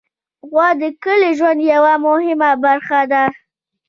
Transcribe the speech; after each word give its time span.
غوا 0.49 0.67
د 0.81 0.83
کلي 1.03 1.31
ژوند 1.37 1.59
یوه 1.73 1.93
مهمه 2.07 2.51
برخه 2.65 2.99
ده. 3.11 3.23